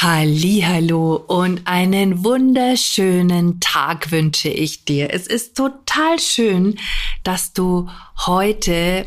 Hallo 0.00 1.16
und 1.26 1.62
einen 1.64 2.22
wunderschönen 2.22 3.58
Tag 3.58 4.12
wünsche 4.12 4.48
ich 4.48 4.84
dir. 4.84 5.12
Es 5.12 5.26
ist 5.26 5.56
total 5.56 6.20
schön, 6.20 6.78
dass 7.24 7.52
du 7.52 7.88
heute 8.24 9.06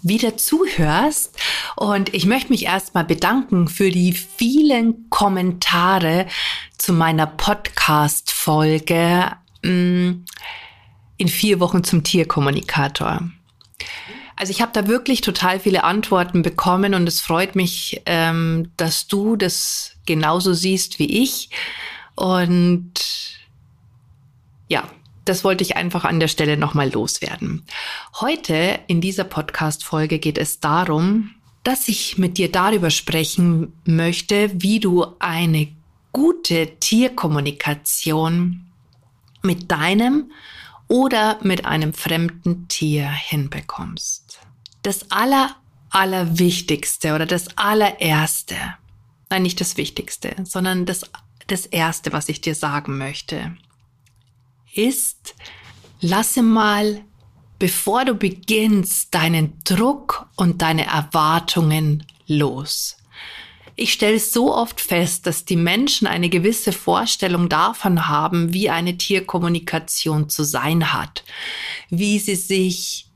wieder 0.00 0.36
zuhörst 0.36 1.36
und 1.74 2.14
ich 2.14 2.24
möchte 2.24 2.52
mich 2.52 2.66
erstmal 2.66 3.02
bedanken 3.02 3.66
für 3.66 3.90
die 3.90 4.12
vielen 4.12 5.10
Kommentare 5.10 6.28
zu 6.76 6.92
meiner 6.92 7.26
Podcast 7.26 8.30
Folge 8.30 9.32
mm, 9.64 10.22
in 11.16 11.28
vier 11.28 11.58
Wochen 11.58 11.82
zum 11.82 12.04
Tierkommunikator. 12.04 13.28
Also 14.36 14.52
ich 14.52 14.62
habe 14.62 14.70
da 14.72 14.86
wirklich 14.86 15.20
total 15.20 15.58
viele 15.58 15.82
Antworten 15.82 16.42
bekommen 16.42 16.94
und 16.94 17.08
es 17.08 17.20
freut 17.20 17.56
mich, 17.56 18.02
ähm, 18.06 18.70
dass 18.76 19.08
du 19.08 19.34
das 19.34 19.97
genauso 20.08 20.54
siehst 20.54 20.98
wie 20.98 21.22
ich. 21.22 21.50
Und 22.16 22.94
ja, 24.68 24.90
das 25.24 25.44
wollte 25.44 25.62
ich 25.62 25.76
einfach 25.76 26.04
an 26.04 26.18
der 26.18 26.26
Stelle 26.26 26.56
nochmal 26.56 26.90
loswerden. 26.90 27.64
Heute 28.20 28.80
in 28.88 29.00
dieser 29.00 29.24
Podcast-Folge 29.24 30.18
geht 30.18 30.38
es 30.38 30.58
darum, 30.58 31.30
dass 31.62 31.86
ich 31.88 32.18
mit 32.18 32.38
dir 32.38 32.50
darüber 32.50 32.90
sprechen 32.90 33.72
möchte, 33.84 34.50
wie 34.54 34.80
du 34.80 35.06
eine 35.18 35.68
gute 36.12 36.78
Tierkommunikation 36.80 38.66
mit 39.42 39.70
deinem 39.70 40.32
oder 40.88 41.38
mit 41.42 41.66
einem 41.66 41.92
fremden 41.92 42.66
Tier 42.68 43.08
hinbekommst. 43.10 44.40
Das 44.82 45.10
aller, 45.10 45.54
allerwichtigste 45.90 47.14
oder 47.14 47.26
das 47.26 47.48
allererste, 47.58 48.56
nein, 49.30 49.42
nicht 49.42 49.60
das 49.60 49.76
Wichtigste, 49.76 50.36
sondern 50.44 50.86
das, 50.86 51.10
das 51.46 51.66
erste, 51.66 52.12
was 52.12 52.28
ich 52.28 52.40
dir 52.40 52.54
sagen 52.54 52.98
möchte, 52.98 53.56
ist, 54.74 55.34
lasse 56.00 56.42
mal, 56.42 57.02
bevor 57.58 58.04
du 58.04 58.14
beginnst, 58.14 59.14
deinen 59.14 59.58
Druck 59.64 60.28
und 60.36 60.62
deine 60.62 60.86
Erwartungen 60.86 62.04
los. 62.26 62.96
Ich 63.80 63.92
stelle 63.92 64.18
so 64.18 64.52
oft 64.52 64.80
fest, 64.80 65.26
dass 65.26 65.44
die 65.44 65.56
Menschen 65.56 66.08
eine 66.08 66.28
gewisse 66.28 66.72
Vorstellung 66.72 67.48
davon 67.48 68.08
haben, 68.08 68.52
wie 68.52 68.70
eine 68.70 68.98
Tierkommunikation 68.98 70.28
zu 70.28 70.42
sein 70.42 70.92
hat, 70.92 71.22
wie 71.88 72.18
sie 72.18 72.34
sich 72.34 73.06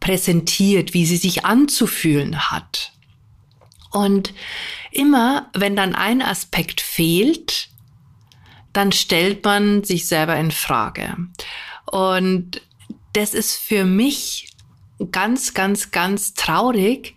präsentiert, 0.00 0.94
wie 0.94 1.06
sie 1.06 1.16
sich 1.16 1.44
anzufühlen 1.44 2.50
hat. 2.50 2.92
Und 3.90 4.34
immer, 4.92 5.50
wenn 5.54 5.76
dann 5.76 5.94
ein 5.94 6.22
Aspekt 6.22 6.80
fehlt, 6.80 7.68
dann 8.72 8.92
stellt 8.92 9.44
man 9.44 9.82
sich 9.84 10.06
selber 10.06 10.36
in 10.36 10.50
Frage. 10.50 11.16
Und 11.86 12.60
das 13.12 13.34
ist 13.34 13.56
für 13.56 13.84
mich 13.84 14.48
ganz, 15.10 15.54
ganz, 15.54 15.90
ganz 15.90 16.34
traurig, 16.34 17.14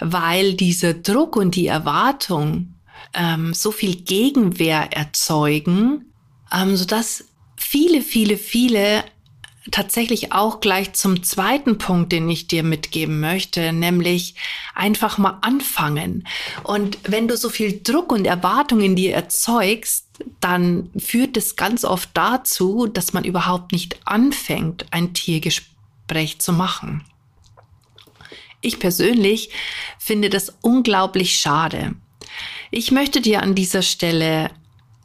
weil 0.00 0.54
dieser 0.54 0.94
Druck 0.94 1.36
und 1.36 1.56
die 1.56 1.66
Erwartung 1.66 2.74
ähm, 3.14 3.54
so 3.54 3.72
viel 3.72 3.96
Gegenwehr 3.96 4.92
erzeugen, 4.92 6.12
ähm, 6.52 6.76
sodass 6.76 7.24
viele, 7.56 8.02
viele, 8.02 8.36
viele 8.36 9.04
tatsächlich 9.70 10.32
auch 10.32 10.60
gleich 10.60 10.92
zum 10.92 11.22
zweiten 11.22 11.78
Punkt, 11.78 12.12
den 12.12 12.28
ich 12.28 12.46
dir 12.46 12.62
mitgeben 12.62 13.20
möchte, 13.20 13.72
nämlich 13.72 14.34
einfach 14.74 15.18
mal 15.18 15.38
anfangen. 15.42 16.26
Und 16.64 16.98
wenn 17.02 17.28
du 17.28 17.36
so 17.36 17.48
viel 17.48 17.80
Druck 17.82 18.12
und 18.12 18.26
Erwartung 18.26 18.80
in 18.80 18.96
dir 18.96 19.14
erzeugst, 19.14 20.06
dann 20.40 20.90
führt 20.98 21.36
es 21.36 21.56
ganz 21.56 21.84
oft 21.84 22.10
dazu, 22.14 22.86
dass 22.86 23.12
man 23.12 23.24
überhaupt 23.24 23.72
nicht 23.72 24.00
anfängt, 24.04 24.86
ein 24.90 25.14
Tiergespräch 25.14 26.38
zu 26.40 26.52
machen. 26.52 27.04
Ich 28.60 28.80
persönlich 28.80 29.50
finde 29.98 30.30
das 30.30 30.54
unglaublich 30.62 31.40
schade. 31.40 31.94
Ich 32.70 32.90
möchte 32.90 33.20
dir 33.20 33.42
an 33.42 33.54
dieser 33.54 33.82
Stelle 33.82 34.50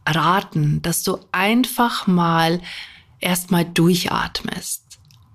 raten, 0.06 0.82
dass 0.82 1.04
du 1.04 1.20
einfach 1.32 2.08
mal 2.08 2.60
erstmal 3.24 3.66
durchatmest 3.66 4.84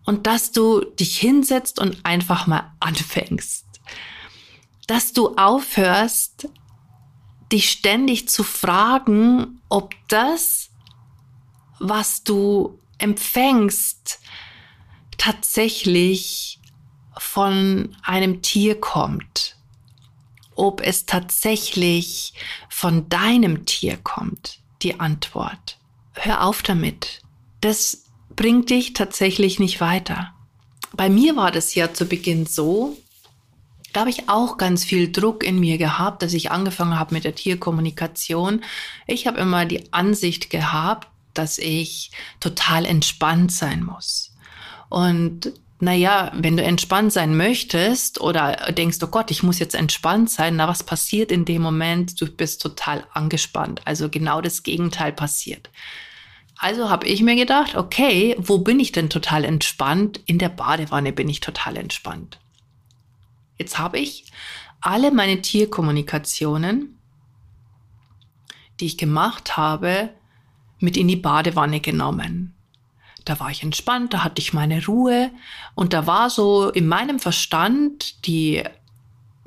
und 0.04 0.26
dass 0.26 0.52
du 0.52 0.84
dich 0.84 1.18
hinsetzt 1.18 1.78
und 1.78 2.04
einfach 2.04 2.46
mal 2.46 2.72
anfängst. 2.80 3.66
Dass 4.86 5.12
du 5.12 5.36
aufhörst, 5.36 6.48
dich 7.52 7.70
ständig 7.70 8.28
zu 8.28 8.42
fragen, 8.42 9.60
ob 9.68 9.94
das, 10.08 10.70
was 11.78 12.22
du 12.22 12.78
empfängst, 12.98 14.20
tatsächlich 15.18 16.60
von 17.18 17.96
einem 18.02 18.42
Tier 18.42 18.80
kommt, 18.80 19.56
ob 20.54 20.80
es 20.80 21.06
tatsächlich 21.06 22.34
von 22.68 23.08
deinem 23.08 23.66
Tier 23.66 23.96
kommt, 23.96 24.60
die 24.82 25.00
Antwort. 25.00 25.78
Hör 26.14 26.44
auf 26.44 26.62
damit. 26.62 27.22
Das 27.60 28.04
bringt 28.34 28.70
dich 28.70 28.92
tatsächlich 28.92 29.58
nicht 29.58 29.80
weiter. 29.80 30.32
Bei 30.92 31.08
mir 31.08 31.36
war 31.36 31.50
das 31.50 31.74
ja 31.74 31.92
zu 31.92 32.06
Beginn 32.06 32.46
so, 32.46 32.96
da 33.92 34.00
habe 34.00 34.10
ich 34.10 34.28
auch 34.28 34.58
ganz 34.58 34.84
viel 34.84 35.10
Druck 35.10 35.42
in 35.42 35.58
mir 35.58 35.78
gehabt, 35.78 36.22
dass 36.22 36.34
ich 36.34 36.50
angefangen 36.50 36.98
habe 36.98 37.14
mit 37.14 37.24
der 37.24 37.34
Tierkommunikation. 37.34 38.62
Ich 39.06 39.26
habe 39.26 39.40
immer 39.40 39.64
die 39.64 39.92
Ansicht 39.92 40.50
gehabt, 40.50 41.08
dass 41.34 41.58
ich 41.58 42.10
total 42.40 42.84
entspannt 42.84 43.50
sein 43.52 43.82
muss. 43.82 44.34
Und 44.88 45.52
naja, 45.80 46.32
wenn 46.34 46.56
du 46.56 46.62
entspannt 46.62 47.12
sein 47.12 47.36
möchtest 47.36 48.20
oder 48.20 48.72
denkst, 48.72 48.98
oh 49.02 49.06
Gott, 49.06 49.30
ich 49.30 49.42
muss 49.42 49.58
jetzt 49.58 49.74
entspannt 49.74 50.30
sein, 50.30 50.56
na, 50.56 50.66
was 50.66 50.82
passiert 50.82 51.30
in 51.30 51.44
dem 51.44 51.62
Moment? 51.62 52.20
Du 52.20 52.26
bist 52.26 52.60
total 52.60 53.04
angespannt. 53.12 53.80
Also 53.84 54.08
genau 54.08 54.40
das 54.40 54.64
Gegenteil 54.64 55.12
passiert. 55.12 55.70
Also 56.58 56.90
habe 56.90 57.06
ich 57.06 57.22
mir 57.22 57.36
gedacht, 57.36 57.76
okay, 57.76 58.34
wo 58.38 58.58
bin 58.58 58.80
ich 58.80 58.92
denn 58.92 59.10
total 59.10 59.44
entspannt? 59.44 60.20
In 60.26 60.38
der 60.38 60.48
Badewanne 60.48 61.12
bin 61.12 61.28
ich 61.28 61.40
total 61.40 61.76
entspannt. 61.76 62.38
Jetzt 63.56 63.78
habe 63.78 63.98
ich 63.98 64.24
alle 64.80 65.10
meine 65.10 65.40
Tierkommunikationen, 65.40 66.98
die 68.80 68.86
ich 68.86 68.98
gemacht 68.98 69.56
habe, 69.56 70.10
mit 70.80 70.96
in 70.96 71.08
die 71.08 71.16
Badewanne 71.16 71.80
genommen 71.80 72.54
da 73.28 73.38
war 73.40 73.50
ich 73.50 73.62
entspannt, 73.62 74.14
da 74.14 74.24
hatte 74.24 74.40
ich 74.40 74.52
meine 74.52 74.84
Ruhe 74.86 75.30
und 75.74 75.92
da 75.92 76.06
war 76.06 76.30
so 76.30 76.70
in 76.70 76.88
meinem 76.88 77.18
Verstand 77.18 78.26
die 78.26 78.62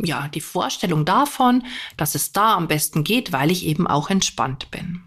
ja, 0.04 0.28
die 0.30 0.42
Vorstellung 0.42 1.06
davon, 1.06 1.64
dass 1.96 2.16
es 2.16 2.32
da 2.32 2.56
am 2.56 2.68
besten 2.68 3.04
geht, 3.04 3.32
weil 3.34 3.52
ich 3.52 3.66
eben 3.68 3.86
auch 3.86 4.10
entspannt 4.10 4.72
bin. 4.72 5.04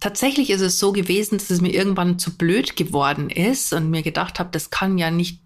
Tatsächlich 0.00 0.50
ist 0.50 0.62
es 0.62 0.78
so 0.78 0.92
gewesen, 0.92 1.38
dass 1.38 1.50
es 1.50 1.60
mir 1.60 1.72
irgendwann 1.72 2.18
zu 2.18 2.36
blöd 2.36 2.76
geworden 2.76 3.30
ist 3.30 3.72
und 3.72 3.90
mir 3.90 4.02
gedacht 4.02 4.38
habe, 4.38 4.50
das 4.50 4.70
kann 4.70 4.98
ja 4.98 5.10
nicht 5.10 5.40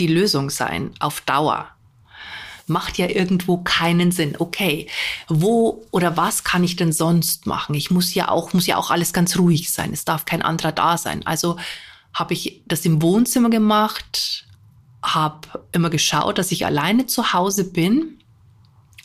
die 0.00 0.08
Lösung 0.08 0.50
sein 0.50 0.90
auf 1.00 1.20
Dauer 1.22 1.68
macht 2.68 2.98
ja 2.98 3.08
irgendwo 3.08 3.58
keinen 3.58 4.12
Sinn. 4.12 4.36
Okay, 4.38 4.86
wo 5.28 5.84
oder 5.90 6.16
was 6.16 6.44
kann 6.44 6.64
ich 6.64 6.76
denn 6.76 6.92
sonst 6.92 7.46
machen? 7.46 7.74
Ich 7.74 7.90
muss 7.90 8.14
ja 8.14 8.28
auch, 8.28 8.52
muss 8.52 8.66
ja 8.66 8.76
auch 8.76 8.90
alles 8.90 9.12
ganz 9.12 9.38
ruhig 9.38 9.70
sein. 9.70 9.92
Es 9.92 10.04
darf 10.04 10.24
kein 10.24 10.42
anderer 10.42 10.72
da 10.72 10.98
sein. 10.98 11.26
Also 11.26 11.56
habe 12.12 12.34
ich 12.34 12.62
das 12.66 12.84
im 12.84 13.02
Wohnzimmer 13.02 13.50
gemacht, 13.50 14.46
habe 15.02 15.64
immer 15.72 15.90
geschaut, 15.90 16.38
dass 16.38 16.52
ich 16.52 16.66
alleine 16.66 17.06
zu 17.06 17.32
Hause 17.32 17.64
bin, 17.64 18.18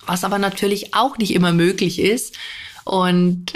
was 0.06 0.24
aber 0.24 0.40
natürlich 0.40 0.94
auch 0.94 1.18
nicht 1.18 1.34
immer 1.34 1.54
möglich 1.54 2.00
ist. 2.00 2.38
Und 2.84 3.54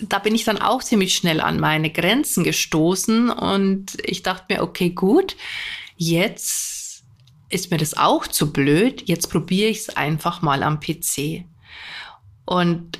da 0.00 0.18
bin 0.18 0.34
ich 0.34 0.44
dann 0.44 0.60
auch 0.60 0.82
ziemlich 0.82 1.14
schnell 1.14 1.40
an 1.40 1.60
meine 1.60 1.90
Grenzen 1.90 2.44
gestoßen 2.44 3.30
und 3.30 3.96
ich 4.02 4.22
dachte 4.22 4.54
mir, 4.54 4.62
okay, 4.62 4.90
gut, 4.90 5.36
jetzt 5.96 7.04
ist 7.48 7.70
mir 7.70 7.78
das 7.78 7.96
auch 7.96 8.26
zu 8.26 8.52
blöd, 8.52 9.02
jetzt 9.06 9.30
probiere 9.30 9.70
ich 9.70 9.78
es 9.78 9.96
einfach 9.96 10.42
mal 10.42 10.62
am 10.62 10.80
PC. 10.80 11.44
Und 12.44 12.98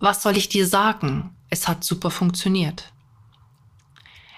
was 0.00 0.22
soll 0.22 0.36
ich 0.36 0.48
dir 0.48 0.66
sagen? 0.66 1.34
es 1.54 1.68
hat 1.68 1.84
super 1.84 2.10
funktioniert. 2.10 2.92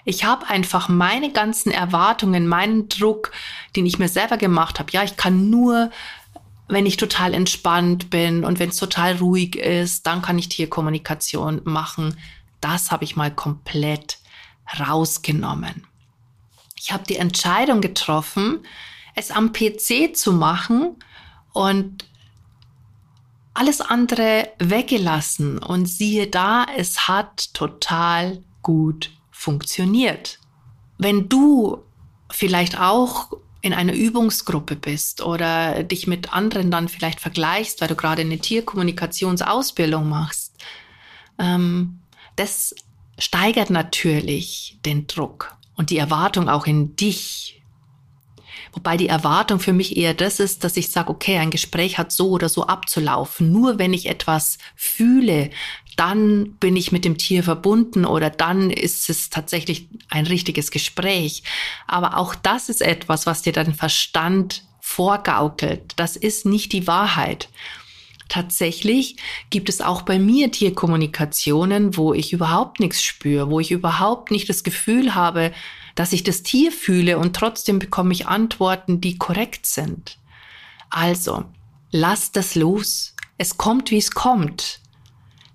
Ich 0.05 0.23
habe 0.23 0.47
einfach 0.47 0.87
meine 0.87 1.33
ganzen 1.33 1.71
Erwartungen, 1.71 2.47
meinen 2.47 2.87
Druck, 2.87 3.31
den 3.75 3.85
ich 3.85 3.99
mir 3.99 4.07
selber 4.07 4.37
gemacht 4.37 4.79
habe. 4.79 4.91
Ja, 4.91 5.03
ich 5.03 5.17
kann 5.17 5.49
nur, 5.49 5.91
wenn 6.67 6.85
ich 6.85 6.97
total 6.97 7.33
entspannt 7.33 8.09
bin 8.09 8.43
und 8.43 8.59
wenn 8.59 8.69
es 8.69 8.77
total 8.77 9.15
ruhig 9.17 9.55
ist, 9.55 10.05
dann 10.05 10.21
kann 10.21 10.37
ich 10.37 10.49
Tierkommunikation 10.49 11.61
machen. 11.63 12.17
Das 12.59 12.91
habe 12.91 13.03
ich 13.03 13.15
mal 13.15 13.33
komplett 13.33 14.19
rausgenommen. 14.79 15.87
Ich 16.75 16.91
habe 16.91 17.05
die 17.07 17.17
Entscheidung 17.17 17.81
getroffen, 17.81 18.65
es 19.15 19.31
am 19.31 19.53
PC 19.53 20.15
zu 20.15 20.33
machen 20.33 20.97
und 21.53 22.05
alles 23.53 23.81
andere 23.81 24.49
weggelassen. 24.59 25.57
Und 25.57 25.87
siehe 25.87 26.27
da, 26.27 26.65
es 26.75 27.07
hat 27.07 27.53
total 27.53 28.43
gut 28.61 29.11
funktioniert. 29.31 30.39
Wenn 30.97 31.29
du 31.29 31.83
vielleicht 32.29 32.79
auch 32.79 33.31
in 33.61 33.73
einer 33.73 33.93
Übungsgruppe 33.93 34.75
bist 34.75 35.21
oder 35.21 35.83
dich 35.83 36.07
mit 36.07 36.33
anderen 36.33 36.71
dann 36.71 36.87
vielleicht 36.87 37.19
vergleichst, 37.19 37.81
weil 37.81 37.87
du 37.87 37.95
gerade 37.95 38.21
eine 38.21 38.39
Tierkommunikationsausbildung 38.39 40.07
machst, 40.07 40.53
ähm, 41.39 41.99
das 42.35 42.75
steigert 43.17 43.69
natürlich 43.69 44.77
den 44.85 45.07
Druck 45.07 45.55
und 45.75 45.89
die 45.89 45.97
Erwartung 45.97 46.49
auch 46.49 46.67
in 46.67 46.95
dich 46.95 47.57
Wobei 48.77 48.95
die 48.95 49.07
Erwartung 49.07 49.59
für 49.59 49.73
mich 49.73 49.97
eher 49.97 50.13
das 50.13 50.39
ist, 50.39 50.63
dass 50.63 50.77
ich 50.77 50.91
sage, 50.91 51.09
okay, 51.09 51.39
ein 51.39 51.49
Gespräch 51.49 51.97
hat 51.97 52.11
so 52.11 52.29
oder 52.29 52.47
so 52.47 52.67
abzulaufen. 52.67 53.51
Nur 53.51 53.79
wenn 53.79 53.91
ich 53.91 54.07
etwas 54.07 54.59
fühle, 54.75 55.49
dann 55.97 56.53
bin 56.59 56.75
ich 56.75 56.91
mit 56.91 57.03
dem 57.03 57.17
Tier 57.17 57.43
verbunden 57.43 58.05
oder 58.05 58.29
dann 58.29 58.69
ist 58.69 59.09
es 59.09 59.29
tatsächlich 59.29 59.89
ein 60.09 60.27
richtiges 60.27 60.71
Gespräch. 60.71 61.43
Aber 61.87 62.17
auch 62.17 62.35
das 62.35 62.69
ist 62.69 62.81
etwas, 62.81 63.25
was 63.25 63.41
dir 63.41 63.51
dein 63.51 63.73
Verstand 63.73 64.63
vorgaukelt. 64.79 65.93
Das 65.97 66.15
ist 66.15 66.45
nicht 66.45 66.71
die 66.71 66.87
Wahrheit. 66.87 67.49
Tatsächlich 68.29 69.17
gibt 69.49 69.69
es 69.69 69.81
auch 69.81 70.03
bei 70.03 70.19
mir 70.19 70.51
Tierkommunikationen, 70.51 71.97
wo 71.97 72.13
ich 72.13 72.31
überhaupt 72.31 72.79
nichts 72.79 73.01
spüre, 73.01 73.49
wo 73.49 73.59
ich 73.59 73.71
überhaupt 73.71 74.31
nicht 74.31 74.49
das 74.49 74.63
Gefühl 74.63 75.15
habe, 75.15 75.51
dass 75.95 76.13
ich 76.13 76.23
das 76.23 76.43
Tier 76.43 76.71
fühle 76.71 77.17
und 77.17 77.35
trotzdem 77.35 77.79
bekomme 77.79 78.13
ich 78.13 78.27
Antworten, 78.27 79.01
die 79.01 79.17
korrekt 79.17 79.65
sind. 79.65 80.19
Also, 80.89 81.45
lass 81.91 82.31
das 82.31 82.55
los. 82.55 83.15
Es 83.37 83.57
kommt, 83.57 83.91
wie 83.91 83.97
es 83.97 84.11
kommt. 84.11 84.79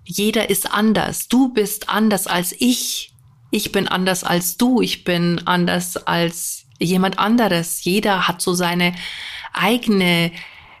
Jeder 0.05 0.49
ist 0.49 0.71
anders. 0.71 1.27
Du 1.27 1.49
bist 1.49 1.89
anders 1.89 2.27
als 2.27 2.53
ich. 2.57 3.13
Ich 3.51 3.71
bin 3.71 3.87
anders 3.87 4.23
als 4.23 4.57
du. 4.57 4.81
Ich 4.81 5.03
bin 5.03 5.41
anders 5.45 5.97
als 5.97 6.65
jemand 6.79 7.19
anderes. 7.19 7.83
Jeder 7.83 8.27
hat 8.27 8.41
so 8.41 8.53
seine 8.53 8.93
eigene 9.53 10.31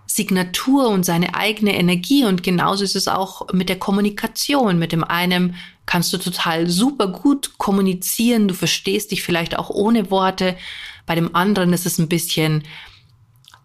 Signatur 0.05 0.89
und 0.89 1.05
seine 1.05 1.35
eigene 1.35 1.75
Energie. 1.75 2.25
Und 2.25 2.43
genauso 2.43 2.83
ist 2.83 2.95
es 2.95 3.07
auch 3.07 3.51
mit 3.53 3.69
der 3.69 3.79
Kommunikation. 3.79 4.77
Mit 4.77 4.91
dem 4.91 5.03
einen 5.03 5.55
kannst 5.85 6.11
du 6.13 6.17
total 6.17 6.69
super 6.69 7.07
gut 7.07 7.57
kommunizieren. 7.57 8.47
Du 8.47 8.53
verstehst 8.53 9.11
dich 9.11 9.23
vielleicht 9.23 9.57
auch 9.57 9.69
ohne 9.69 10.11
Worte. 10.11 10.57
Bei 11.05 11.15
dem 11.15 11.35
anderen 11.35 11.73
ist 11.73 11.85
es 11.85 11.97
ein 11.97 12.09
bisschen 12.09 12.63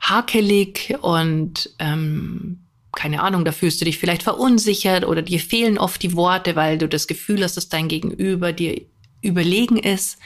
hakelig 0.01 0.97
und 1.01 1.71
ähm, 1.79 2.61
keine 2.93 3.23
Ahnung, 3.23 3.45
da 3.45 3.53
fühlst 3.53 3.81
du 3.81 3.85
dich 3.85 3.99
vielleicht 3.99 4.23
verunsichert 4.23 5.05
oder 5.05 5.23
dir 5.23 5.41
fehlen 5.41 5.79
oft 5.79 6.03
die 6.03 6.15
Worte, 6.15 6.57
weil 6.57 6.79
du 6.79 6.89
das 6.89 7.07
Gefühl 7.07 7.43
hast, 7.43 7.57
dass 7.57 7.69
dein 7.69 7.89
Gegenüber 7.89 8.53
dir 8.53 8.81
überlegen 9.21 9.77
ist. 9.77 10.19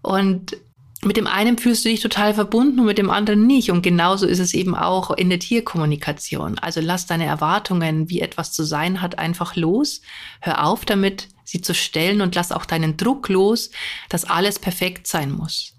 Und 0.00 0.56
mit 1.04 1.16
dem 1.16 1.26
einen 1.26 1.58
fühlst 1.58 1.84
du 1.84 1.88
dich 1.88 2.00
total 2.00 2.32
verbunden 2.32 2.80
und 2.80 2.86
mit 2.86 2.98
dem 2.98 3.10
anderen 3.10 3.46
nicht. 3.46 3.70
Und 3.70 3.82
genauso 3.82 4.26
ist 4.26 4.38
es 4.38 4.54
eben 4.54 4.74
auch 4.76 5.10
in 5.10 5.30
der 5.30 5.40
Tierkommunikation. 5.40 6.58
Also 6.60 6.80
lass 6.80 7.06
deine 7.06 7.26
Erwartungen, 7.26 8.08
wie 8.08 8.20
etwas 8.20 8.52
zu 8.52 8.62
sein 8.62 9.02
hat, 9.02 9.18
einfach 9.18 9.56
los. 9.56 10.00
Hör 10.40 10.64
auf 10.64 10.84
damit, 10.84 11.28
sie 11.44 11.60
zu 11.60 11.74
stellen 11.74 12.20
und 12.20 12.34
lass 12.36 12.52
auch 12.52 12.64
deinen 12.64 12.96
Druck 12.96 13.28
los, 13.28 13.70
dass 14.08 14.24
alles 14.24 14.60
perfekt 14.60 15.08
sein 15.08 15.32
muss. 15.32 15.74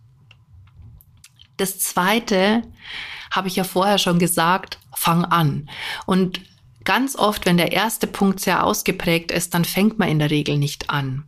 Das 1.55 1.79
zweite 1.79 2.63
habe 3.31 3.47
ich 3.47 3.55
ja 3.55 3.63
vorher 3.63 3.99
schon 3.99 4.19
gesagt, 4.19 4.77
fang 4.95 5.25
an. 5.25 5.69
Und 6.05 6.41
ganz 6.83 7.15
oft, 7.15 7.45
wenn 7.45 7.57
der 7.57 7.71
erste 7.71 8.07
Punkt 8.07 8.39
sehr 8.39 8.63
ausgeprägt 8.63 9.31
ist, 9.31 9.53
dann 9.53 9.65
fängt 9.65 9.99
man 9.99 10.09
in 10.09 10.19
der 10.19 10.31
Regel 10.31 10.57
nicht 10.57 10.89
an 10.89 11.27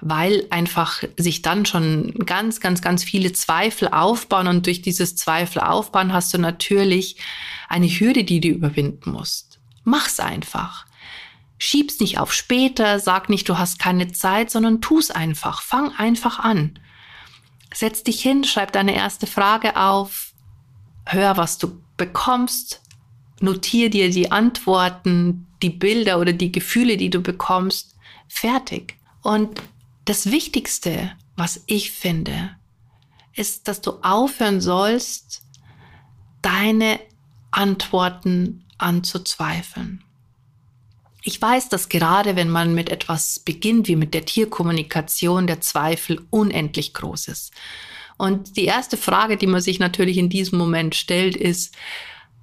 weil 0.00 0.46
einfach 0.50 1.02
sich 1.16 1.42
dann 1.42 1.66
schon 1.66 2.12
ganz, 2.26 2.60
ganz, 2.60 2.82
ganz 2.82 3.04
viele 3.04 3.32
Zweifel 3.32 3.88
aufbauen 3.88 4.48
und 4.48 4.66
durch 4.66 4.82
dieses 4.82 5.16
Zweifel 5.16 5.60
aufbauen 5.60 6.12
hast 6.12 6.32
du 6.34 6.38
natürlich 6.38 7.16
eine 7.68 7.88
Hürde, 7.88 8.24
die 8.24 8.40
du 8.40 8.48
überwinden 8.48 9.12
musst. 9.12 9.58
Mach's 9.84 10.20
einfach. 10.20 10.86
Schieb's 11.58 12.00
nicht 12.00 12.18
auf 12.18 12.32
später, 12.32 13.00
sag 13.00 13.28
nicht, 13.30 13.48
du 13.48 13.56
hast 13.56 13.78
keine 13.78 14.12
Zeit, 14.12 14.50
sondern 14.50 14.80
tu's 14.80 15.10
einfach. 15.10 15.62
Fang 15.62 15.94
einfach 15.96 16.38
an. 16.38 16.78
Setz 17.72 18.02
dich 18.02 18.20
hin, 18.20 18.44
schreib 18.44 18.72
deine 18.72 18.94
erste 18.94 19.26
Frage 19.26 19.76
auf, 19.76 20.32
hör, 21.06 21.36
was 21.36 21.56
du 21.58 21.80
bekommst, 21.96 22.82
notier 23.40 23.90
dir 23.90 24.10
die 24.10 24.30
Antworten, 24.30 25.46
die 25.62 25.70
Bilder 25.70 26.18
oder 26.18 26.32
die 26.32 26.52
Gefühle, 26.52 26.96
die 26.96 27.10
du 27.10 27.20
bekommst. 27.20 27.94
Fertig. 28.28 28.96
Und 29.22 29.62
das 30.04 30.30
Wichtigste, 30.30 31.12
was 31.36 31.62
ich 31.66 31.92
finde, 31.92 32.56
ist, 33.34 33.68
dass 33.68 33.80
du 33.80 33.92
aufhören 34.02 34.60
sollst, 34.60 35.42
deine 36.42 37.00
Antworten 37.50 38.64
anzuzweifeln. 38.78 40.02
Ich 41.22 41.42
weiß, 41.42 41.68
dass 41.68 41.88
gerade 41.88 42.36
wenn 42.36 42.48
man 42.48 42.74
mit 42.74 42.88
etwas 42.88 43.40
beginnt, 43.40 43.88
wie 43.88 43.96
mit 43.96 44.14
der 44.14 44.24
Tierkommunikation, 44.24 45.48
der 45.48 45.60
Zweifel 45.60 46.24
unendlich 46.30 46.94
groß 46.94 47.28
ist. 47.28 47.52
Und 48.16 48.56
die 48.56 48.64
erste 48.64 48.96
Frage, 48.96 49.36
die 49.36 49.48
man 49.48 49.60
sich 49.60 49.80
natürlich 49.80 50.18
in 50.18 50.28
diesem 50.28 50.56
Moment 50.58 50.94
stellt, 50.94 51.36
ist, 51.36 51.74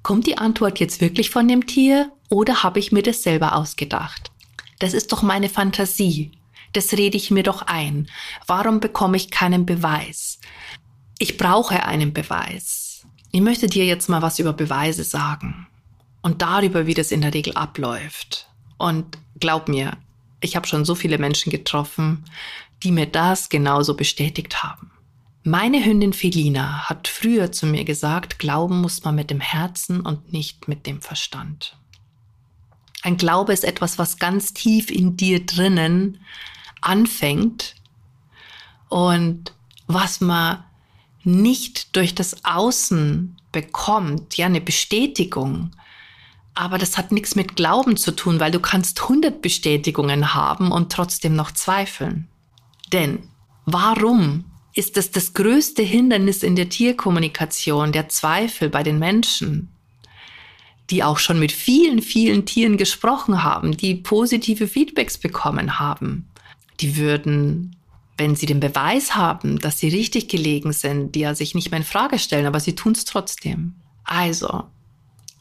kommt 0.04 0.28
die 0.28 0.38
Antwort 0.38 0.80
jetzt 0.80 1.02
wirklich 1.02 1.30
von 1.30 1.48
dem 1.48 1.66
Tier 1.66 2.12
oder 2.30 2.62
habe 2.62 2.80
ich 2.80 2.92
mir 2.92 3.02
das 3.02 3.24
selber 3.24 3.56
ausgedacht? 3.56 4.32
Das 4.80 4.94
ist 4.94 5.12
doch 5.12 5.22
meine 5.22 5.50
Fantasie. 5.50 6.32
Das 6.74 6.92
rede 6.94 7.18
ich 7.18 7.32
mir 7.32 7.44
doch 7.44 7.64
ein. 7.64 8.10
Warum 8.46 8.80
bekomme 8.80 9.18
ich 9.18 9.32
keinen 9.32 9.66
Beweis? 9.66 10.40
Ich 11.20 11.38
brauche 11.38 11.86
einen 11.86 12.14
Beweis. 12.14 13.06
Ich 13.32 13.42
möchte 13.42 13.68
dir 13.68 13.86
jetzt 13.86 14.10
mal 14.10 14.22
was 14.22 14.40
über 14.40 14.54
Beweise 14.54 15.04
sagen 15.04 15.68
und 16.22 16.42
darüber, 16.42 16.86
wie 16.86 16.94
das 16.94 17.12
in 17.12 17.22
der 17.22 17.34
Regel 17.34 17.54
abläuft. 17.54 18.50
Und 18.78 19.18
glaub 19.40 19.70
mir, 19.70 19.98
ich 20.42 20.56
habe 20.56 20.68
schon 20.68 20.86
so 20.86 20.96
viele 20.96 21.18
Menschen 21.18 21.52
getroffen, 21.52 22.26
die 22.84 22.92
mir 22.92 23.06
das 23.06 23.50
genauso 23.50 23.96
bestätigt 23.96 24.64
haben. 24.64 24.93
Meine 25.46 25.84
Hündin 25.84 26.14
Felina 26.14 26.88
hat 26.88 27.10
früher 27.10 27.52
zu 27.52 27.66
mir 27.66 27.84
gesagt, 27.84 28.40
glauben 28.40 28.80
muss 28.80 29.04
man 29.04 29.16
mit 29.16 29.30
dem 29.30 29.42
Herzen 29.42 30.00
und 30.00 30.32
nicht 30.32 30.70
mit 30.70 30.88
dem 30.88 31.02
Verstand. 31.02 31.78
Ein 33.02 33.18
Glaube 33.18 33.52
ist 33.52 33.66
etwas, 33.66 34.00
was 34.00 34.20
ganz 34.20 34.54
tief 34.54 34.90
in 34.90 35.18
dir 35.18 35.46
drinnen 35.46 36.20
anfängt 36.80 37.76
und 38.88 39.54
was 39.86 40.22
man 40.22 40.64
nicht 41.26 41.94
durch 41.98 42.16
das 42.16 42.46
Außen 42.46 43.36
bekommt, 43.52 44.38
ja, 44.38 44.46
eine 44.46 44.62
Bestätigung. 44.62 45.72
Aber 46.54 46.78
das 46.78 46.98
hat 46.98 47.12
nichts 47.12 47.36
mit 47.36 47.58
Glauben 47.58 47.98
zu 47.98 48.12
tun, 48.12 48.40
weil 48.40 48.52
du 48.52 48.62
kannst 48.62 49.02
100 49.02 49.42
Bestätigungen 49.42 50.34
haben 50.34 50.72
und 50.72 50.90
trotzdem 50.90 51.36
noch 51.36 51.52
zweifeln. 51.52 52.30
Denn 52.94 53.28
warum 53.66 54.46
ist 54.74 54.98
es 54.98 55.12
das 55.12 55.34
größte 55.34 55.84
Hindernis 55.84 56.44
in 56.44 56.56
der 56.56 56.70
Tierkommunikation, 56.70 57.92
der 57.92 58.10
Zweifel 58.10 58.70
bei 58.70 58.84
den 58.84 59.00
Menschen? 59.00 59.70
die 60.90 61.02
auch 61.02 61.18
schon 61.18 61.40
mit 61.40 61.54
vielen, 61.54 62.02
vielen 62.02 62.46
Tieren 62.46 62.76
gesprochen 62.76 63.42
haben, 63.42 63.76
die 63.78 63.96
positive 63.96 64.68
Feedbacks 64.68 65.18
bekommen 65.18 65.80
haben 65.80 66.28
die 66.80 66.98
würden, 66.98 67.76
wenn 68.18 68.36
sie 68.36 68.46
den 68.46 68.60
Beweis 68.60 69.16
haben, 69.16 69.60
dass 69.60 69.80
sie 69.80 69.90
richtig 69.90 70.28
gelegen 70.28 70.74
sind, 70.74 71.16
die 71.16 71.22
ja 71.22 71.36
sich 71.36 71.56
nicht 71.56 71.72
mehr 71.72 71.80
in 71.80 71.86
Frage 71.86 72.20
stellen, 72.20 72.46
aber 72.46 72.60
sie 72.60 72.76
tun 72.76 72.94
es 72.94 73.06
trotzdem. 73.06 73.76
Also, 74.04 74.66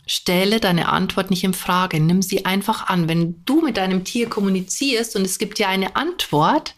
stelle 0.07 0.61
deine 0.61 0.89
Antwort 0.89 1.31
nicht 1.31 1.45
in 1.45 1.55
Frage, 1.55 2.01
nimm 2.01 2.23
sie 2.23 2.45
einfach 2.45 2.89
an. 2.89 3.09
Wenn 3.09 3.45
du 3.45 3.61
mit 3.61 3.77
deinem 3.77 4.05
Tier 4.05 4.29
kommunizierst 4.29 5.17
und 5.17 5.23
es 5.23 5.39
gibt 5.39 5.59
dir 5.59 5.69
eine 5.69 5.97
Antwort, 5.97 6.75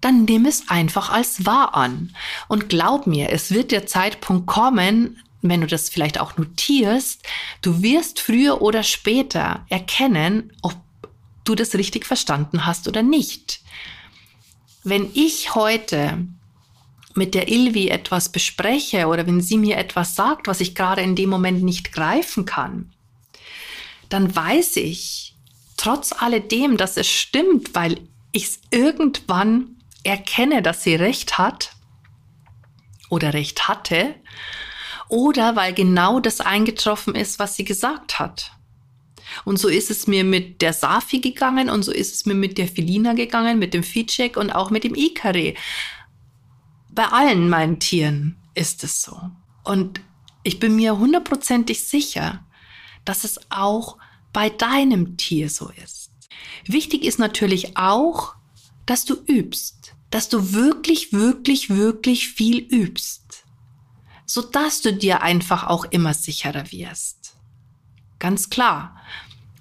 dann 0.00 0.24
nimm 0.24 0.46
es 0.46 0.68
einfach 0.68 1.10
als 1.10 1.44
wahr 1.44 1.74
an. 1.74 2.14
Und 2.46 2.68
glaub 2.68 3.06
mir, 3.06 3.30
es 3.30 3.50
wird 3.50 3.72
der 3.72 3.86
Zeitpunkt 3.86 4.46
kommen, 4.46 5.22
wenn 5.42 5.60
du 5.60 5.66
das 5.66 5.88
vielleicht 5.88 6.20
auch 6.20 6.36
notierst, 6.36 7.22
du 7.62 7.82
wirst 7.82 8.20
früher 8.20 8.60
oder 8.60 8.82
später 8.82 9.64
erkennen, 9.68 10.52
ob 10.62 10.74
du 11.44 11.54
das 11.54 11.74
richtig 11.74 12.06
verstanden 12.06 12.66
hast 12.66 12.88
oder 12.88 13.02
nicht. 13.02 13.60
Wenn 14.84 15.10
ich 15.14 15.54
heute 15.54 16.26
mit 17.14 17.34
der 17.34 17.48
Ilvi 17.48 17.88
etwas 17.88 18.30
bespreche 18.30 19.06
oder 19.06 19.26
wenn 19.26 19.40
sie 19.40 19.58
mir 19.58 19.76
etwas 19.76 20.14
sagt, 20.14 20.46
was 20.46 20.60
ich 20.60 20.74
gerade 20.74 21.02
in 21.02 21.16
dem 21.16 21.30
Moment 21.30 21.62
nicht 21.62 21.92
greifen 21.92 22.44
kann, 22.44 22.92
dann 24.08 24.34
weiß 24.34 24.76
ich 24.76 25.34
trotz 25.76 26.12
alledem, 26.12 26.76
dass 26.76 26.96
es 26.96 27.08
stimmt, 27.08 27.74
weil 27.74 28.00
ich 28.32 28.44
es 28.44 28.60
irgendwann 28.70 29.77
erkenne, 30.04 30.62
dass 30.62 30.82
sie 30.82 30.94
recht 30.94 31.38
hat 31.38 31.72
oder 33.10 33.34
recht 33.34 33.68
hatte 33.68 34.14
oder 35.08 35.56
weil 35.56 35.72
genau 35.72 36.20
das 36.20 36.40
eingetroffen 36.40 37.14
ist, 37.14 37.38
was 37.38 37.56
sie 37.56 37.64
gesagt 37.64 38.18
hat. 38.18 38.52
Und 39.44 39.58
so 39.58 39.68
ist 39.68 39.90
es 39.90 40.06
mir 40.06 40.24
mit 40.24 40.62
der 40.62 40.72
Safi 40.72 41.20
gegangen 41.20 41.68
und 41.70 41.82
so 41.82 41.92
ist 41.92 42.14
es 42.14 42.26
mir 42.26 42.34
mit 42.34 42.58
der 42.58 42.68
Felina 42.68 43.12
gegangen, 43.12 43.58
mit 43.58 43.74
dem 43.74 43.82
Feedcheck 43.82 44.36
und 44.36 44.50
auch 44.50 44.70
mit 44.70 44.84
dem 44.84 44.94
Ikare. 44.94 45.54
Bei 46.90 47.06
allen 47.06 47.48
meinen 47.48 47.78
Tieren 47.78 48.36
ist 48.54 48.84
es 48.84 49.02
so. 49.02 49.20
Und 49.64 50.00
ich 50.42 50.58
bin 50.58 50.76
mir 50.76 50.98
hundertprozentig 50.98 51.84
sicher, 51.84 52.44
dass 53.04 53.24
es 53.24 53.38
auch 53.50 53.98
bei 54.32 54.50
deinem 54.50 55.16
Tier 55.16 55.50
so 55.50 55.70
ist. 55.84 56.10
Wichtig 56.64 57.04
ist 57.04 57.18
natürlich 57.18 57.76
auch, 57.76 58.34
dass 58.88 59.04
du 59.04 59.16
übst, 59.26 59.94
dass 60.10 60.30
du 60.30 60.54
wirklich, 60.54 61.12
wirklich, 61.12 61.68
wirklich 61.68 62.28
viel 62.28 62.58
übst, 62.58 63.44
sodass 64.24 64.80
du 64.80 64.94
dir 64.94 65.22
einfach 65.22 65.66
auch 65.66 65.84
immer 65.90 66.14
sicherer 66.14 66.72
wirst. 66.72 67.34
Ganz 68.18 68.48
klar, 68.48 68.96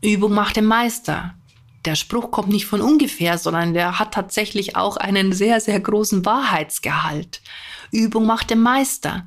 Übung 0.01 0.33
macht 0.33 0.55
den 0.55 0.65
Meister. 0.65 1.35
Der 1.83 1.95
Spruch 1.95 2.31
kommt 2.31 2.47
nicht 2.47 2.67
von 2.67 2.79
ungefähr, 2.79 3.37
sondern 3.37 3.73
der 3.73 3.99
hat 3.99 4.13
tatsächlich 4.13 4.77
auch 4.77 4.95
einen 4.95 5.33
sehr, 5.33 5.59
sehr 5.59 5.79
großen 5.81 6.25
Wahrheitsgehalt. 6.25 7.41
Übung 7.91 8.25
macht 8.25 8.49
den 8.49 8.61
Meister. 8.61 9.25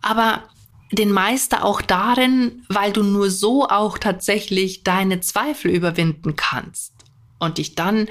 Aber 0.00 0.44
den 0.90 1.12
Meister 1.12 1.64
auch 1.64 1.82
darin, 1.82 2.64
weil 2.68 2.92
du 2.92 3.02
nur 3.02 3.30
so 3.30 3.68
auch 3.68 3.98
tatsächlich 3.98 4.84
deine 4.84 5.20
Zweifel 5.20 5.70
überwinden 5.70 6.34
kannst 6.34 6.94
und 7.38 7.58
dich 7.58 7.74
dann 7.74 8.08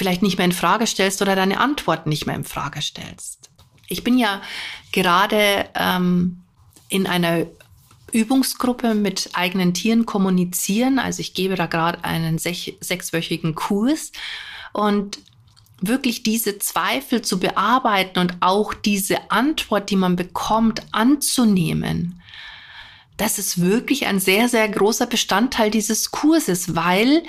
vielleicht 0.00 0.22
nicht 0.22 0.38
mehr 0.38 0.46
in 0.46 0.52
Frage 0.52 0.86
stellst 0.86 1.20
oder 1.20 1.36
deine 1.36 1.60
Antworten 1.60 2.08
nicht 2.08 2.24
mehr 2.24 2.34
in 2.34 2.44
Frage 2.44 2.80
stellst. 2.80 3.50
Ich 3.86 4.02
bin 4.02 4.18
ja 4.18 4.40
gerade 4.92 5.68
ähm, 5.74 6.40
in 6.88 7.06
einer 7.06 7.44
Übungsgruppe 8.10 8.94
mit 8.94 9.28
eigenen 9.34 9.74
Tieren 9.74 10.06
kommunizieren. 10.06 10.98
Also 10.98 11.20
ich 11.20 11.34
gebe 11.34 11.54
da 11.54 11.66
gerade 11.66 12.02
einen 12.02 12.38
sech 12.38 12.78
sechswöchigen 12.80 13.54
Kurs 13.54 14.12
und 14.72 15.18
wirklich 15.82 16.22
diese 16.22 16.58
Zweifel 16.58 17.20
zu 17.20 17.38
bearbeiten 17.38 18.20
und 18.20 18.36
auch 18.40 18.72
diese 18.72 19.30
Antwort, 19.30 19.90
die 19.90 19.96
man 19.96 20.16
bekommt, 20.16 20.80
anzunehmen. 20.92 22.22
Das 23.18 23.38
ist 23.38 23.60
wirklich 23.60 24.06
ein 24.06 24.18
sehr, 24.18 24.48
sehr 24.48 24.66
großer 24.66 25.04
Bestandteil 25.04 25.70
dieses 25.70 26.10
Kurses, 26.10 26.74
weil 26.74 27.22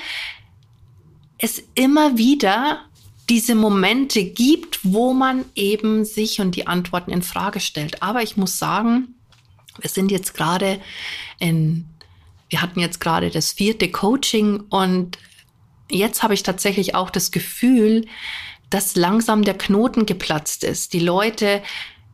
es 1.42 1.62
immer 1.74 2.18
wieder 2.18 2.86
diese 3.30 3.56
Momente 3.56 4.24
gibt, 4.24 4.80
wo 4.84 5.14
man 5.14 5.46
eben 5.56 6.06
sich 6.06 6.40
und 6.40 6.56
die 6.56 6.68
Antworten 6.68 7.12
in 7.12 7.22
Frage 7.22 7.60
stellt. 7.60 8.02
Aber 8.04 8.22
ich 8.22 8.38
muss 8.38 8.58
sagen, 8.60 9.16
wir 9.80 9.90
sind 9.90 10.12
jetzt 10.12 10.34
gerade 10.34 10.80
in, 11.40 11.86
wir 12.50 12.62
hatten 12.62 12.80
jetzt 12.80 13.00
gerade 13.00 13.30
das 13.30 13.54
vierte 13.54 13.90
Coaching 13.90 14.62
und 14.70 15.18
jetzt 15.90 16.24
habe 16.24 16.34
ich 16.34 16.44
tatsächlich 16.44 16.94
auch 16.94 17.10
das 17.10 17.32
Gefühl, 17.32 18.06
dass 18.70 18.96
langsam 18.96 19.44
der 19.44 19.58
Knoten 19.58 20.06
geplatzt 20.06 20.64
ist. 20.64 20.94
Die 20.94 21.00
Leute 21.00 21.64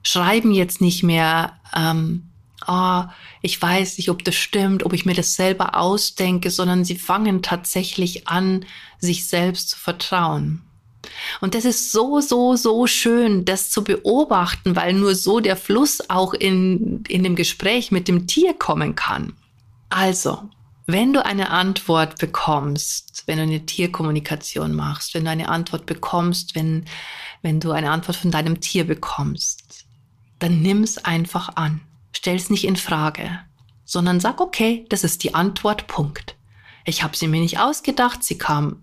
schreiben 0.04 0.52
jetzt 0.52 0.82
nicht 0.82 1.04
mehr, 1.04 1.60
ähm, 1.76 2.27
oh, 2.66 3.04
ich 3.42 3.62
weiß 3.62 3.98
nicht, 3.98 4.10
ob 4.10 4.24
das 4.24 4.36
stimmt, 4.36 4.84
ob 4.84 4.94
ich 4.94 5.06
mir 5.06 5.14
das 5.14 5.36
selber 5.36 5.76
ausdenke, 5.76 6.50
sondern 6.50 6.86
sie 6.86 6.98
fangen 6.98 7.42
tatsächlich 7.42 8.28
an, 8.28 8.66
sich 9.00 9.28
selbst 9.28 9.70
zu 9.70 9.80
vertrauen. 9.80 10.64
Und 11.42 11.56
das 11.56 11.66
ist 11.66 11.92
so, 11.92 12.20
so, 12.20 12.56
so 12.56 12.88
schön, 12.88 13.46
das 13.46 13.70
zu 13.70 13.84
beobachten, 13.84 14.76
weil 14.76 14.94
nur 14.94 15.16
so 15.16 15.40
der 15.40 15.56
Fluss 15.56 16.10
auch 16.10 16.34
in, 16.34 17.04
in 17.08 17.24
dem 17.24 17.36
Gespräch 17.36 17.92
mit 17.92 18.08
dem 18.08 18.28
Tier 18.28 18.54
kommen 18.54 18.96
kann. 18.96 19.34
Also, 19.90 20.50
wenn 20.86 21.14
du 21.14 21.24
eine 21.26 21.50
Antwort 21.50 22.18
bekommst, 22.18 23.24
wenn 23.26 23.38
du 23.38 23.44
eine 23.44 23.66
Tierkommunikation 23.66 24.74
machst, 24.74 25.14
wenn 25.14 25.26
du 25.26 25.32
eine 25.32 25.50
Antwort 25.50 25.86
bekommst, 25.86 26.56
wenn, 26.56 26.86
wenn 27.42 27.60
du 27.60 27.72
eine 27.72 27.92
Antwort 27.92 28.18
von 28.18 28.32
deinem 28.32 28.62
Tier 28.62 28.86
bekommst, 28.86 29.86
dann 30.40 30.62
nimm's 30.62 30.98
einfach 30.98 31.56
an. 31.56 31.82
Stell's 32.18 32.50
nicht 32.50 32.64
in 32.64 32.78
Frage, 32.78 33.42
sondern 33.86 34.20
sag, 34.20 34.42
okay, 34.42 34.88
das 34.90 35.04
ist 35.04 35.24
die 35.24 35.36
Antwort, 35.36 35.86
Punkt. 35.86 36.36
Ich 36.84 37.04
habe 37.04 37.16
sie 37.16 37.28
mir 37.28 37.40
nicht 37.40 37.60
ausgedacht, 37.60 38.24
sie 38.24 38.40
kam 38.40 38.82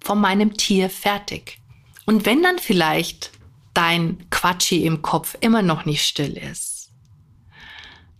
von 0.00 0.20
meinem 0.20 0.56
Tier 0.56 0.88
fertig. 0.88 1.58
Und 2.04 2.26
wenn 2.26 2.44
dann 2.44 2.60
vielleicht 2.60 3.32
dein 3.74 4.30
Quatschi 4.30 4.86
im 4.86 5.02
Kopf 5.02 5.36
immer 5.40 5.62
noch 5.62 5.84
nicht 5.84 6.06
still 6.06 6.36
ist, 6.36 6.92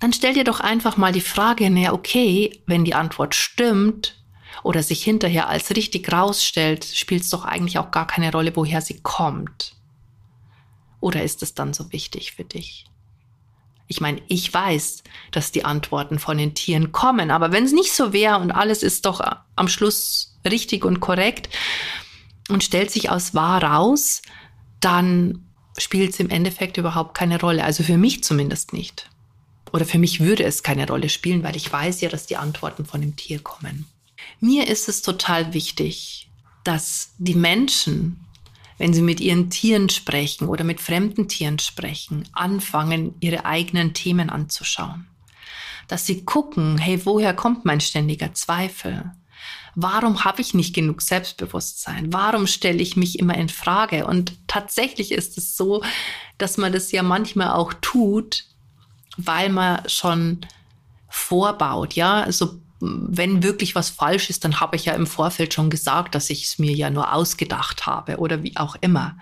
dann 0.00 0.12
stell 0.12 0.34
dir 0.34 0.42
doch 0.42 0.58
einfach 0.58 0.96
mal 0.96 1.12
die 1.12 1.20
Frage, 1.20 1.70
naja, 1.70 1.92
okay, 1.92 2.60
wenn 2.66 2.84
die 2.84 2.94
Antwort 2.94 3.36
stimmt 3.36 4.20
oder 4.64 4.82
sich 4.82 5.04
hinterher 5.04 5.48
als 5.48 5.76
richtig 5.76 6.12
rausstellt, 6.12 6.84
spielt 6.84 7.22
es 7.22 7.30
doch 7.30 7.44
eigentlich 7.44 7.78
auch 7.78 7.92
gar 7.92 8.08
keine 8.08 8.32
Rolle, 8.32 8.50
woher 8.56 8.80
sie 8.80 9.00
kommt. 9.00 9.76
Oder 10.98 11.22
ist 11.22 11.44
es 11.44 11.54
dann 11.54 11.72
so 11.72 11.92
wichtig 11.92 12.32
für 12.32 12.42
dich? 12.42 12.86
Ich 13.88 14.00
meine, 14.00 14.20
ich 14.28 14.52
weiß, 14.52 15.02
dass 15.30 15.52
die 15.52 15.64
Antworten 15.64 16.18
von 16.18 16.38
den 16.38 16.54
Tieren 16.54 16.92
kommen, 16.92 17.30
aber 17.30 17.52
wenn 17.52 17.64
es 17.64 17.72
nicht 17.72 17.92
so 17.92 18.12
wäre 18.12 18.38
und 18.38 18.50
alles 18.50 18.82
ist 18.82 19.06
doch 19.06 19.20
am 19.54 19.68
Schluss 19.68 20.36
richtig 20.44 20.84
und 20.84 21.00
korrekt, 21.00 21.48
und 22.48 22.64
stellt 22.64 22.90
sich 22.90 23.10
aus 23.10 23.34
wahr 23.34 23.62
raus, 23.62 24.22
dann 24.80 25.44
spielt 25.78 26.12
es 26.12 26.20
im 26.20 26.30
Endeffekt 26.30 26.76
überhaupt 26.76 27.16
keine 27.16 27.40
Rolle. 27.40 27.64
Also 27.64 27.82
für 27.82 27.98
mich 27.98 28.24
zumindest 28.24 28.72
nicht. 28.72 29.10
Oder 29.72 29.84
für 29.84 29.98
mich 29.98 30.20
würde 30.20 30.44
es 30.44 30.62
keine 30.62 30.86
Rolle 30.86 31.08
spielen, 31.08 31.42
weil 31.42 31.56
ich 31.56 31.70
weiß 31.70 32.00
ja, 32.00 32.08
dass 32.08 32.26
die 32.26 32.36
Antworten 32.36 32.84
von 32.84 33.00
dem 33.00 33.16
Tier 33.16 33.40
kommen. 33.40 33.86
Mir 34.40 34.68
ist 34.68 34.88
es 34.88 35.02
total 35.02 35.52
wichtig, 35.54 36.28
dass 36.64 37.10
die 37.18 37.34
Menschen, 37.34 38.20
wenn 38.78 38.92
sie 38.92 39.02
mit 39.02 39.20
ihren 39.20 39.50
Tieren 39.50 39.88
sprechen 39.88 40.48
oder 40.48 40.64
mit 40.64 40.80
fremden 40.80 41.28
Tieren 41.28 41.58
sprechen, 41.58 42.28
anfangen, 42.32 43.14
ihre 43.20 43.44
eigenen 43.44 43.94
Themen 43.94 44.30
anzuschauen. 44.30 45.06
Dass 45.88 46.06
sie 46.06 46.24
gucken, 46.24 46.78
hey, 46.78 47.04
woher 47.06 47.34
kommt 47.34 47.64
mein 47.64 47.80
ständiger 47.80 48.34
Zweifel? 48.34 49.12
warum 49.76 50.24
habe 50.24 50.40
ich 50.40 50.54
nicht 50.54 50.74
genug 50.74 51.02
Selbstbewusstsein? 51.02 52.12
Warum 52.12 52.46
stelle 52.48 52.82
ich 52.82 52.96
mich 52.96 53.18
immer 53.18 53.36
in 53.36 53.50
Frage? 53.50 54.06
Und 54.06 54.32
tatsächlich 54.48 55.12
ist 55.12 55.38
es 55.38 55.56
so, 55.56 55.84
dass 56.38 56.56
man 56.56 56.72
das 56.72 56.90
ja 56.90 57.02
manchmal 57.02 57.50
auch 57.50 57.74
tut, 57.74 58.44
weil 59.18 59.50
man 59.50 59.86
schon 59.88 60.40
vorbaut, 61.08 61.94
ja, 61.94 62.22
also 62.22 62.58
wenn 62.80 63.42
wirklich 63.42 63.74
was 63.74 63.90
falsch 63.90 64.30
ist, 64.30 64.44
dann 64.44 64.60
habe 64.60 64.76
ich 64.76 64.84
ja 64.84 64.94
im 64.94 65.06
Vorfeld 65.06 65.54
schon 65.54 65.70
gesagt, 65.70 66.14
dass 66.14 66.30
ich 66.30 66.44
es 66.44 66.58
mir 66.58 66.72
ja 66.72 66.90
nur 66.90 67.12
ausgedacht 67.12 67.86
habe 67.86 68.18
oder 68.18 68.42
wie 68.42 68.56
auch 68.56 68.76
immer. 68.80 69.16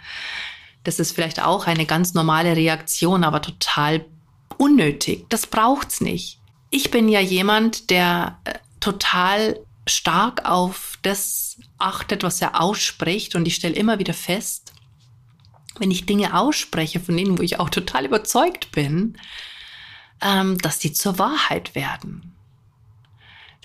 Das 0.83 0.99
ist 0.99 1.13
vielleicht 1.13 1.43
auch 1.43 1.67
eine 1.67 1.87
ganz 1.87 2.15
normale 2.15 2.57
Reaktion, 2.57 3.25
aber 3.25 3.41
total 3.41 4.05
unnötig. 4.59 5.27
Das 5.29 5.47
braucht's 5.47 6.01
nicht. 6.01 6.39
Ich 6.71 6.91
bin 6.91 7.09
ja 7.09 7.21
jemand, 7.21 7.91
der 7.91 8.39
äh, 8.45 8.55
total 8.81 9.61
stark 9.87 10.45
auf 10.45 10.99
das 11.03 11.59
achtet, 11.79 12.23
was 12.23 12.41
er 12.41 12.61
ausspricht. 12.61 13.35
Und 13.35 13.47
ich 13.47 13.55
stelle 13.55 13.75
immer 13.75 13.99
wieder 13.99 14.15
fest, 14.15 14.73
wenn 15.79 15.91
ich 15.91 16.07
Dinge 16.07 16.39
ausspreche, 16.39 17.01
von 17.01 17.17
denen, 17.17 17.39
wo 17.39 17.43
ich 17.43 17.59
auch 17.61 17.71
total 17.71 18.05
überzeugt 18.05 18.73
bin, 18.73 19.17
ähm, 20.21 20.59
dass 20.59 20.79
die 20.79 20.93
zur 20.93 21.19
Wahrheit 21.19 21.75
werden. 21.75 22.34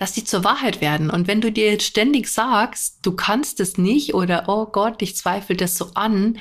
Dass 0.00 0.12
die 0.12 0.24
zur 0.24 0.42
Wahrheit 0.42 0.80
werden. 0.80 1.10
Und 1.10 1.28
wenn 1.28 1.40
du 1.40 1.52
dir 1.52 1.70
jetzt 1.70 1.84
ständig 1.84 2.26
sagst, 2.26 2.98
du 3.02 3.12
kannst 3.12 3.60
es 3.60 3.78
nicht 3.78 4.14
oder, 4.14 4.48
oh 4.48 4.66
Gott, 4.66 5.02
ich 5.02 5.14
zweifle 5.14 5.54
das 5.54 5.76
so 5.76 5.90
an, 5.94 6.38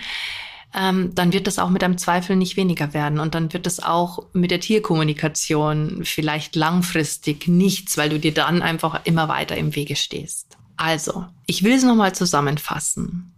ähm, 0.74 1.14
dann 1.14 1.34
wird 1.34 1.46
das 1.46 1.60
auch 1.60 1.70
mit 1.70 1.84
einem 1.84 1.98
Zweifel 1.98 2.36
nicht 2.38 2.56
weniger 2.56 2.94
werden. 2.94 3.20
Und 3.20 3.36
dann 3.36 3.52
wird 3.52 3.68
es 3.68 3.84
auch 3.84 4.26
mit 4.32 4.50
der 4.50 4.62
Tierkommunikation 4.62 6.06
vielleicht 6.06 6.56
langfristig 6.56 7.50
nichts, 7.50 7.98
weil 7.98 8.10
du 8.10 8.20
dir 8.20 8.34
dann 8.34 8.62
einfach 8.62 9.02
immer 9.04 9.28
weiter 9.28 9.58
im 9.58 9.76
Wege 9.76 9.98
stehst. 9.98 10.58
Also, 10.78 11.26
ich 11.46 11.64
will 11.64 11.74
es 11.74 11.84
nochmal 11.84 12.16
zusammenfassen. 12.16 13.34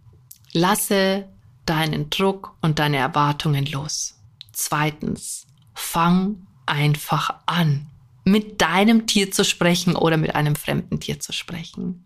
Lasse 0.52 1.28
deinen 1.66 2.10
Druck 2.10 2.54
und 2.60 2.78
deine 2.78 2.98
Erwartungen 2.98 3.66
los. 3.66 4.14
Zweitens, 4.52 5.46
fang 5.74 6.46
einfach 6.66 7.34
an, 7.46 7.86
mit 8.24 8.60
deinem 8.60 9.06
Tier 9.06 9.30
zu 9.30 9.44
sprechen 9.44 9.96
oder 9.96 10.16
mit 10.16 10.34
einem 10.34 10.56
fremden 10.56 11.00
Tier 11.00 11.18
zu 11.20 11.32
sprechen. 11.32 12.04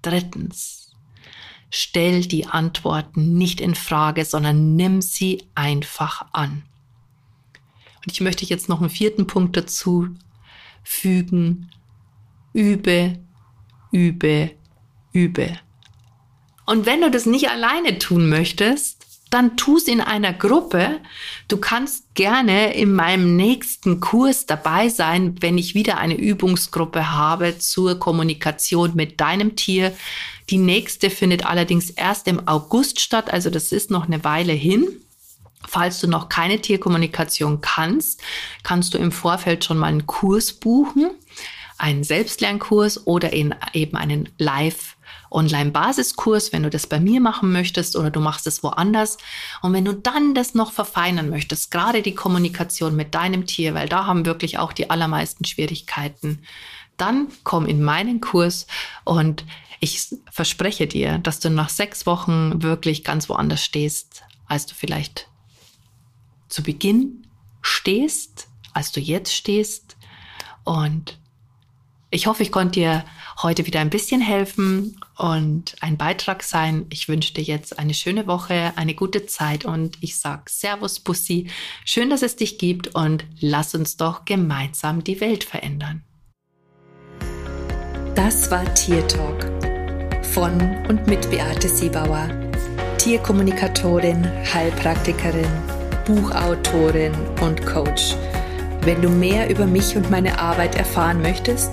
Drittens, 0.00 0.92
stell 1.70 2.22
die 2.22 2.46
Antworten 2.46 3.34
nicht 3.34 3.60
in 3.60 3.74
Frage, 3.74 4.24
sondern 4.24 4.76
nimm 4.76 5.02
sie 5.02 5.44
einfach 5.54 6.26
an. 6.32 6.62
Und 8.04 8.12
ich 8.12 8.20
möchte 8.20 8.44
jetzt 8.44 8.68
noch 8.68 8.80
einen 8.80 8.90
vierten 8.90 9.26
Punkt 9.26 9.56
dazu 9.56 10.08
fügen. 10.82 11.70
Übe, 12.52 13.18
übe, 13.92 14.50
übe. 15.12 15.58
Und 16.66 16.86
wenn 16.86 17.00
du 17.00 17.10
das 17.10 17.26
nicht 17.26 17.48
alleine 17.48 17.98
tun 17.98 18.28
möchtest, 18.28 19.01
dann 19.32 19.56
tu 19.56 19.76
es 19.76 19.88
in 19.88 20.00
einer 20.00 20.32
Gruppe. 20.32 21.00
Du 21.48 21.56
kannst 21.56 22.14
gerne 22.14 22.74
in 22.74 22.92
meinem 22.92 23.36
nächsten 23.36 24.00
Kurs 24.00 24.46
dabei 24.46 24.88
sein, 24.88 25.36
wenn 25.40 25.56
ich 25.56 25.74
wieder 25.74 25.98
eine 25.98 26.16
Übungsgruppe 26.16 27.12
habe 27.12 27.58
zur 27.58 27.98
Kommunikation 27.98 28.94
mit 28.94 29.20
deinem 29.20 29.56
Tier. 29.56 29.96
Die 30.50 30.58
nächste 30.58 31.08
findet 31.08 31.46
allerdings 31.46 31.90
erst 31.90 32.28
im 32.28 32.46
August 32.46 33.00
statt, 33.00 33.32
also 33.32 33.48
das 33.48 33.72
ist 33.72 33.90
noch 33.90 34.06
eine 34.06 34.22
Weile 34.22 34.52
hin. 34.52 34.86
Falls 35.66 36.00
du 36.00 36.08
noch 36.08 36.28
keine 36.28 36.60
Tierkommunikation 36.60 37.60
kannst, 37.60 38.20
kannst 38.62 38.92
du 38.92 38.98
im 38.98 39.12
Vorfeld 39.12 39.64
schon 39.64 39.78
mal 39.78 39.86
einen 39.86 40.06
Kurs 40.06 40.52
buchen, 40.52 41.10
einen 41.78 42.04
Selbstlernkurs 42.04 43.06
oder 43.06 43.32
eben 43.32 43.96
einen 43.96 44.28
Live- 44.38 44.96
Online-Basiskurs, 45.32 46.52
wenn 46.52 46.62
du 46.62 46.70
das 46.70 46.86
bei 46.86 47.00
mir 47.00 47.20
machen 47.20 47.52
möchtest 47.52 47.96
oder 47.96 48.10
du 48.10 48.20
machst 48.20 48.46
es 48.46 48.62
woanders. 48.62 49.18
Und 49.62 49.72
wenn 49.72 49.84
du 49.84 49.94
dann 49.94 50.34
das 50.34 50.54
noch 50.54 50.72
verfeinern 50.72 51.30
möchtest, 51.30 51.70
gerade 51.70 52.02
die 52.02 52.14
Kommunikation 52.14 52.94
mit 52.96 53.14
deinem 53.14 53.46
Tier, 53.46 53.74
weil 53.74 53.88
da 53.88 54.06
haben 54.06 54.26
wirklich 54.26 54.58
auch 54.58 54.72
die 54.72 54.90
allermeisten 54.90 55.44
Schwierigkeiten, 55.44 56.42
dann 56.96 57.28
komm 57.44 57.66
in 57.66 57.82
meinen 57.82 58.20
Kurs 58.20 58.66
und 59.04 59.44
ich 59.80 60.14
verspreche 60.30 60.86
dir, 60.86 61.18
dass 61.18 61.40
du 61.40 61.50
nach 61.50 61.68
sechs 61.68 62.06
Wochen 62.06 62.62
wirklich 62.62 63.02
ganz 63.02 63.28
woanders 63.28 63.64
stehst, 63.64 64.22
als 64.46 64.66
du 64.66 64.74
vielleicht 64.76 65.28
zu 66.48 66.62
Beginn 66.62 67.26
stehst, 67.62 68.46
als 68.74 68.92
du 68.92 69.00
jetzt 69.00 69.34
stehst. 69.34 69.96
Und 70.62 71.18
ich 72.10 72.26
hoffe, 72.28 72.44
ich 72.44 72.52
konnte 72.52 72.78
dir 72.78 73.04
heute 73.40 73.66
wieder 73.66 73.80
ein 73.80 73.90
bisschen 73.90 74.20
helfen 74.20 75.00
und 75.16 75.76
ein 75.80 75.96
Beitrag 75.96 76.42
sein. 76.42 76.86
Ich 76.90 77.08
wünsche 77.08 77.34
dir 77.34 77.44
jetzt 77.44 77.78
eine 77.78 77.94
schöne 77.94 78.26
Woche, 78.26 78.72
eine 78.76 78.94
gute 78.94 79.26
Zeit 79.26 79.64
und 79.64 79.96
ich 80.00 80.16
sage 80.16 80.42
Servus 80.48 81.00
Bussi. 81.00 81.48
Schön, 81.84 82.10
dass 82.10 82.22
es 82.22 82.36
dich 82.36 82.58
gibt 82.58 82.94
und 82.94 83.24
lass 83.40 83.74
uns 83.74 83.96
doch 83.96 84.24
gemeinsam 84.24 85.04
die 85.04 85.20
Welt 85.20 85.44
verändern. 85.44 86.02
Das 88.14 88.50
war 88.50 88.72
Tier 88.74 89.06
Talk 89.08 89.50
von 90.22 90.60
und 90.88 91.06
mit 91.06 91.30
Beate 91.30 91.68
Siebauer, 91.68 92.28
Tierkommunikatorin, 92.98 94.26
Heilpraktikerin, 94.52 95.50
Buchautorin 96.06 97.12
und 97.40 97.64
Coach. 97.66 98.14
Wenn 98.82 99.00
du 99.00 99.08
mehr 99.08 99.48
über 99.48 99.66
mich 99.66 99.96
und 99.96 100.10
meine 100.10 100.38
Arbeit 100.38 100.74
erfahren 100.74 101.22
möchtest, 101.22 101.72